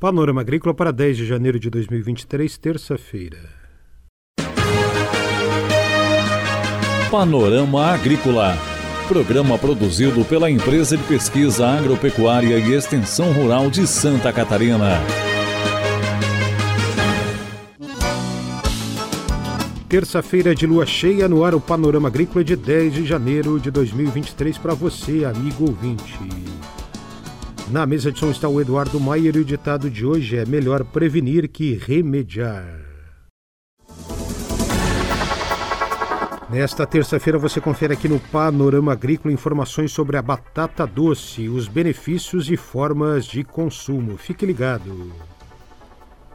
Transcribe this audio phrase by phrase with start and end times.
[0.00, 3.36] Panorama Agrícola para 10 de janeiro de 2023, terça-feira.
[7.10, 8.56] Panorama Agrícola.
[9.06, 15.02] Programa produzido pela Empresa de Pesquisa Agropecuária e Extensão Rural de Santa Catarina.
[19.86, 24.56] Terça-feira de lua cheia no ar o Panorama Agrícola de 10 de janeiro de 2023
[24.56, 26.18] para você, amigo ouvinte.
[27.70, 30.84] Na mesa de som está o Eduardo Maier e o ditado de hoje é melhor
[30.84, 32.80] prevenir que remediar.
[36.50, 42.50] Nesta terça-feira você confere aqui no Panorama Agrícola informações sobre a batata doce, os benefícios
[42.50, 44.16] e formas de consumo.
[44.16, 45.12] Fique ligado.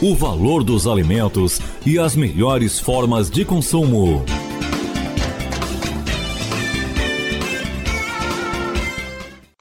[0.00, 4.24] O valor dos alimentos e as melhores formas de consumo.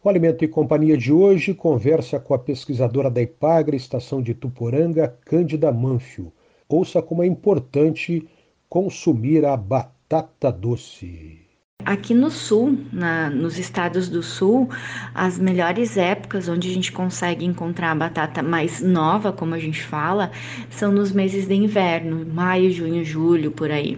[0.01, 5.13] O Alimento e Companhia de hoje conversa com a pesquisadora da Ipagre, estação de Tuporanga,
[5.25, 6.31] Cândida Manfio.
[6.69, 8.25] Ouça como é importante
[8.69, 11.49] consumir a batata doce.
[11.85, 14.69] Aqui no sul, na, nos estados do sul,
[15.13, 19.81] as melhores épocas onde a gente consegue encontrar a batata mais nova, como a gente
[19.81, 20.31] fala,
[20.69, 23.97] são nos meses de inverno, maio, junho, julho, por aí.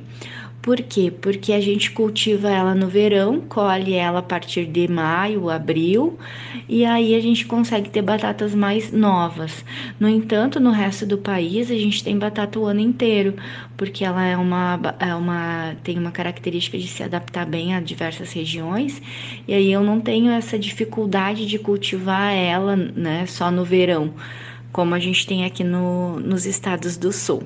[0.62, 1.09] Por quê?
[1.09, 6.20] Porque a gente cultiva ela no verão, colhe ela a partir de maio, abril,
[6.70, 9.66] e aí a gente consegue ter batatas mais novas.
[10.00, 13.36] No entanto, no resto do país a gente tem batata o ano inteiro,
[13.76, 18.32] porque ela é uma, é uma tem uma característica de se adaptar bem a diversas
[18.32, 19.02] regiões,
[19.48, 24.14] e aí eu não tenho essa dificuldade de cultivar ela, né, só no verão,
[24.72, 27.42] como a gente tem aqui no, nos estados do sul.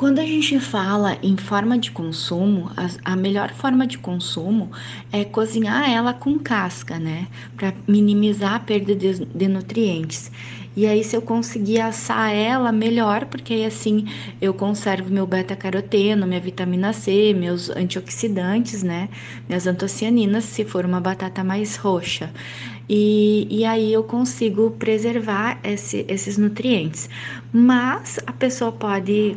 [0.00, 4.70] Quando a gente fala em forma de consumo, a, a melhor forma de consumo
[5.12, 7.28] é cozinhar ela com casca, né?
[7.54, 10.32] Para minimizar a perda de, de nutrientes.
[10.74, 14.06] E aí, se eu conseguir assar ela, melhor, porque aí assim
[14.40, 19.10] eu conservo meu beta-caroteno, minha vitamina C, meus antioxidantes, né?
[19.46, 22.32] Minhas antocianinas, se for uma batata mais roxa.
[22.88, 27.06] E, e aí eu consigo preservar esse, esses nutrientes.
[27.52, 29.36] Mas a pessoa pode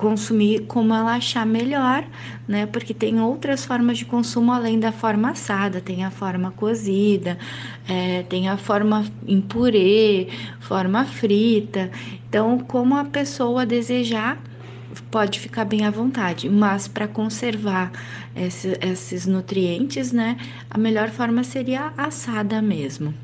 [0.00, 2.02] consumir como ela achar melhor,
[2.48, 2.64] né?
[2.64, 7.38] Porque tem outras formas de consumo além da forma assada, tem a forma cozida,
[7.86, 10.28] é, tem a forma em purê,
[10.60, 11.90] forma frita.
[12.26, 14.42] Então, como a pessoa desejar,
[15.10, 17.92] pode ficar bem à vontade, mas para conservar
[18.34, 20.38] esse, esses nutrientes, né?
[20.70, 23.14] A melhor forma seria assada mesmo.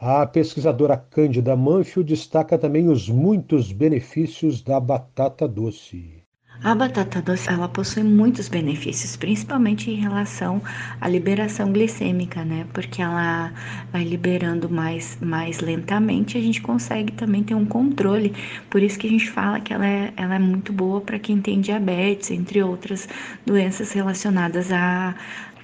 [0.00, 6.22] A pesquisadora Cândida Manfio destaca também os muitos benefícios da batata doce.
[6.62, 10.62] A batata doce ela possui muitos benefícios, principalmente em relação
[11.00, 12.64] à liberação glicêmica, né?
[12.72, 13.52] Porque ela
[13.92, 18.32] vai liberando mais, mais lentamente, a gente consegue também ter um controle.
[18.70, 21.40] Por isso que a gente fala que ela é, ela é muito boa para quem
[21.40, 23.08] tem diabetes, entre outras
[23.46, 25.14] doenças relacionadas à,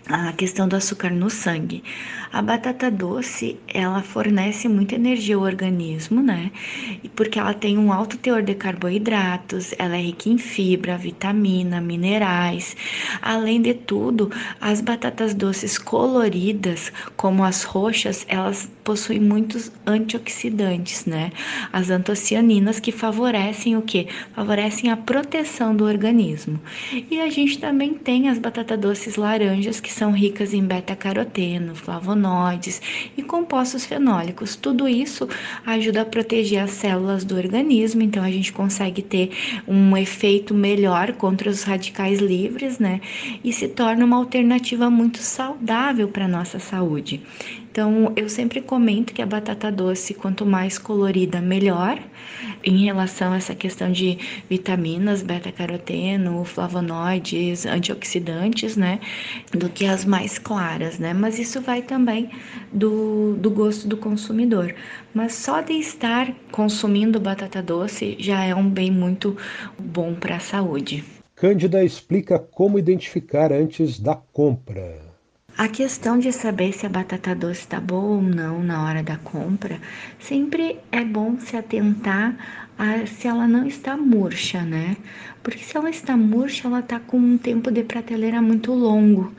[0.09, 1.82] a questão do açúcar no sangue.
[2.32, 6.50] A batata doce, ela fornece muita energia ao organismo, né?
[7.15, 12.76] Porque ela tem um alto teor de carboidratos, ela é rica em fibra, vitamina, minerais.
[13.22, 21.31] Além de tudo, as batatas doces coloridas, como as roxas, elas possuem muitos antioxidantes, né?
[21.72, 24.09] As antocianinas que favorecem o que?
[24.34, 26.60] Favorecem a proteção do organismo.
[27.10, 32.82] E a gente também tem as batatas doces laranjas que são ricas em beta-caroteno, flavonoides
[33.16, 34.56] e compostos fenólicos.
[34.56, 35.28] Tudo isso
[35.65, 39.31] ajuda a proteger as células do organismo, então a gente consegue ter
[39.67, 43.00] um efeito melhor contra os radicais livres, né?
[43.43, 47.23] E se torna uma alternativa muito saudável para nossa saúde.
[47.75, 52.00] Então, eu sempre comento que a batata doce, quanto mais colorida, melhor,
[52.62, 54.17] em relação a essa questão de
[54.49, 59.00] vitaminas, beta-caroteno, flavonoides, antioxidantes, né,
[59.50, 62.31] do que as mais claras, né, mas isso vai também
[62.73, 64.73] do, do gosto do consumidor.
[65.12, 69.37] Mas só de estar consumindo batata doce já é um bem muito
[69.76, 71.03] bom para a saúde.
[71.35, 75.13] Cândida explica como identificar antes da compra.
[75.56, 79.16] A questão de saber se a batata doce está boa ou não na hora da
[79.18, 79.80] compra,
[80.18, 82.34] sempre é bom se atentar
[82.76, 84.96] a se ela não está murcha, né?
[85.44, 89.32] Porque se ela está murcha, ela está com um tempo de prateleira muito longo.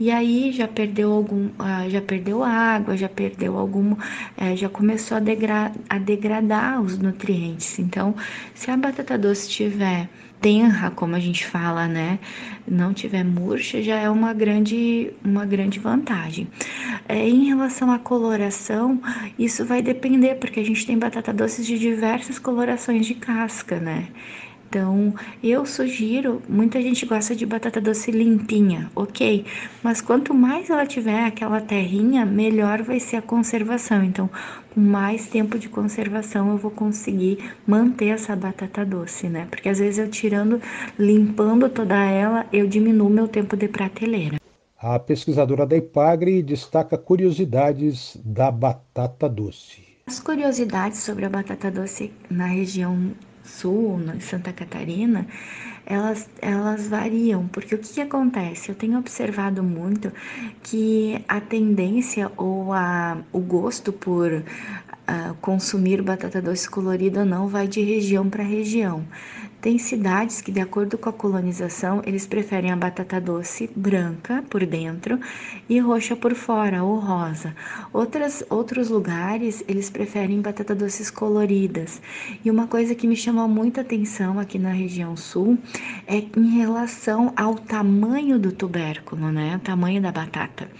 [0.00, 3.96] E aí já perdeu algum, ah, já perdeu água, já perdeu algum,
[4.36, 7.78] é, já começou a, degra a degradar os nutrientes.
[7.78, 8.14] Então,
[8.54, 10.08] se a batata doce tiver
[10.40, 12.18] tenra, como a gente fala, né?
[12.66, 16.48] Não tiver murcha, já é uma grande, uma grande vantagem.
[17.08, 19.00] É, em relação à coloração,
[19.38, 24.08] isso vai depender, porque a gente tem batata doce de diversas colorações de casca, né?
[24.68, 29.46] Então, eu sugiro, muita gente gosta de batata doce limpinha, ok,
[29.82, 34.04] mas quanto mais ela tiver aquela terrinha, melhor vai ser a conservação.
[34.04, 34.28] Então,
[34.74, 39.46] com mais tempo de conservação, eu vou conseguir manter essa batata doce, né?
[39.50, 40.60] Porque às vezes eu tirando,
[40.98, 44.36] limpando toda ela, eu diminuo meu tempo de prateleira.
[44.78, 49.82] A pesquisadora da IPAGRE destaca curiosidades da batata doce.
[50.06, 53.12] As curiosidades sobre a batata doce na região
[53.48, 55.26] Sul, em Santa Catarina,
[55.86, 58.68] elas, elas variam, porque o que, que acontece?
[58.68, 60.12] Eu tenho observado muito
[60.62, 67.48] que a tendência ou a, o gosto por uh, consumir batata doce colorida ou não
[67.48, 69.02] vai de região para região.
[69.60, 74.64] Tem cidades que, de acordo com a colonização, eles preferem a batata doce branca por
[74.64, 75.18] dentro
[75.68, 77.56] e roxa por fora, ou rosa.
[77.92, 82.00] Outras, outros lugares, eles preferem batata doces coloridas.
[82.44, 85.58] E uma coisa que me chamou muita atenção aqui na região sul
[86.06, 89.56] é em relação ao tamanho do tubérculo, né?
[89.56, 90.70] O tamanho da batata.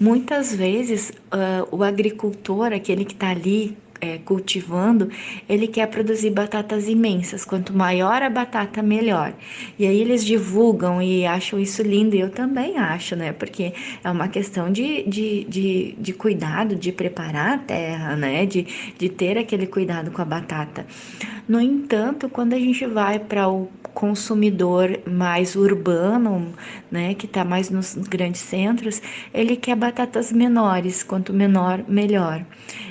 [0.00, 5.10] Muitas vezes, uh, o agricultor, aquele que está ali é, cultivando,
[5.48, 7.44] ele quer produzir batatas imensas.
[7.44, 9.32] Quanto maior a batata, melhor.
[9.78, 13.32] E aí eles divulgam e acham isso lindo, e eu também acho, né?
[13.32, 13.72] Porque
[14.02, 18.46] é uma questão de, de, de, de cuidado, de preparar a terra, né?
[18.46, 18.66] De,
[18.98, 20.86] de ter aquele cuidado com a batata.
[21.48, 26.52] No entanto, quando a gente vai para o consumidor mais urbano,
[26.90, 29.02] né, que está mais nos grandes centros,
[29.32, 32.44] ele quer batatas menores, quanto menor, melhor.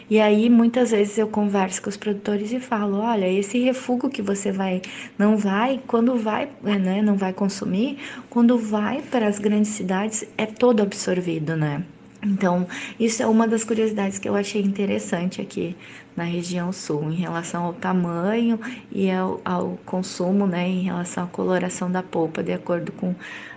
[0.10, 4.22] E aí muitas vezes eu converso com os produtores e falo, olha, esse refugo que
[4.22, 4.82] você vai,
[5.18, 7.98] não vai, quando vai, né, não vai consumir,
[8.30, 11.84] quando vai para as grandes cidades é todo absorvido, né?
[12.24, 12.68] Então,
[13.00, 15.76] isso é uma das curiosidades que eu achei interessante aqui
[16.16, 18.60] na região sul, em relação ao tamanho
[18.92, 23.14] e ao, ao, consumo, né, em relação à coloração da polpa, de acordo com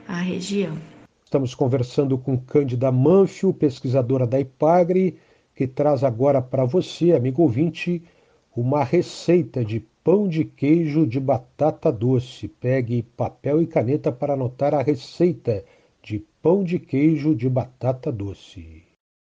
[0.06, 0.76] a região.
[1.24, 5.16] Estamos conversando com Cândida Manfio, pesquisadora da IPAGRE,
[5.54, 8.02] que traz agora para você, amigo ouvinte,
[8.54, 12.48] uma receita de pão de queijo de batata doce.
[12.48, 15.64] Pegue papel e caneta para anotar a receita
[16.10, 18.82] de pão de queijo de batata doce.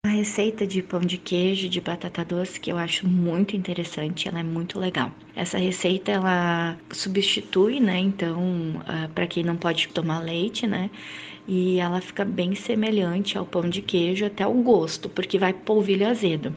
[0.05, 4.41] A receita de pão de queijo de batata doce que eu acho muito interessante, ela
[4.41, 5.09] é muito legal.
[5.33, 7.99] Essa receita ela substitui, né?
[7.99, 10.91] Então, ah, para quem não pode tomar leite, né?
[11.47, 16.05] E ela fica bem semelhante ao pão de queijo até o gosto, porque vai polvilho
[16.05, 16.53] azedo.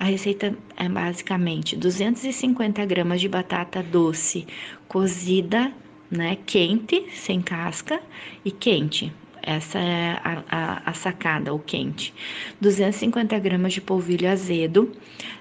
[0.00, 4.46] A receita é basicamente 250 gramas de batata doce
[4.88, 5.70] cozida,
[6.10, 6.38] né?
[6.46, 8.00] Quente, sem casca
[8.42, 9.12] e quente.
[9.42, 12.14] Essa é a, a, a, sacada, o quente.
[12.60, 14.92] 250 gramas de polvilho azedo,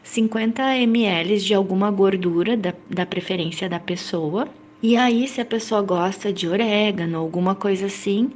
[0.04, 4.48] 50 ml de alguma gordura, da, da preferência da pessoa.
[4.82, 8.32] E aí, se a pessoa gosta de orégano, alguma coisa assim,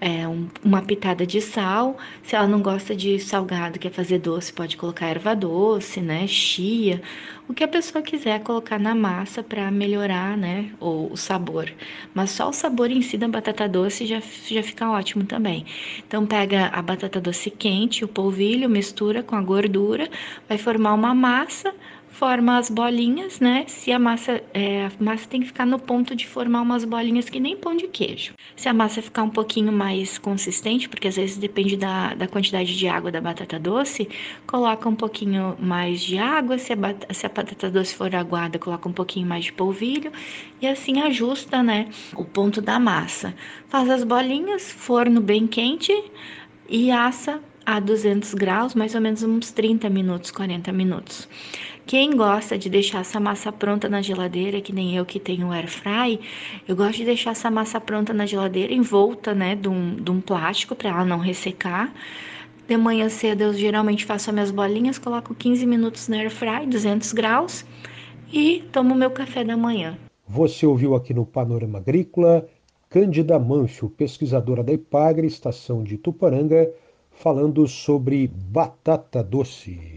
[0.00, 1.98] é, um, uma pitada de sal.
[2.22, 6.26] Se ela não gosta de salgado, quer fazer doce, pode colocar erva doce, né?
[6.26, 7.02] Chia,
[7.46, 10.70] o que a pessoa quiser colocar na massa para melhorar, né?
[10.80, 11.70] O, o, sabor.
[12.14, 15.66] Mas só o sabor em si da batata doce já, já fica ótimo também.
[16.06, 20.08] Então, pega a batata doce quente, o polvilho, mistura com a gordura,
[20.48, 21.74] vai formar uma massa
[22.12, 23.64] forma as bolinhas, né?
[23.66, 27.28] Se a massa, é, a massa tem que ficar no ponto de formar umas bolinhas
[27.28, 28.34] que nem pão de queijo.
[28.54, 32.76] Se a massa ficar um pouquinho mais consistente, porque às vezes depende da, da quantidade
[32.76, 34.08] de água da batata doce,
[34.46, 36.58] coloca um pouquinho mais de água.
[36.58, 36.76] Se a,
[37.12, 40.12] se a batata doce for aguada, coloca um pouquinho mais de polvilho
[40.60, 41.88] e assim ajusta, né?
[42.14, 43.34] O ponto da massa.
[43.68, 45.92] Faz as bolinhas, forno bem quente
[46.68, 51.28] e assa a 200 graus, mais ou menos uns 30 minutos, 40 minutos.
[51.86, 55.68] Quem gosta de deixar essa massa pronta na geladeira, que nem eu que tenho air
[55.68, 56.20] fry,
[56.66, 60.20] eu gosto de deixar essa massa pronta na geladeira envolta, né, de um, de um
[60.20, 61.92] plástico para ela não ressecar.
[62.68, 66.66] De manhã cedo eu geralmente faço as minhas bolinhas, coloco 15 minutos no air fry,
[66.66, 67.64] 200 graus
[68.32, 69.98] e tomo meu café da manhã.
[70.26, 72.48] Você ouviu aqui no Panorama Agrícola
[72.88, 76.70] Cândida Mancho, pesquisadora da IPAGRE, estação de Tuporanga,
[77.10, 79.96] falando sobre batata doce.